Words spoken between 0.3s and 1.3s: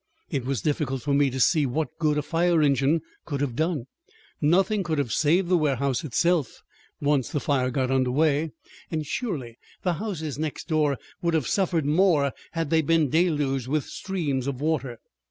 It was difficult for me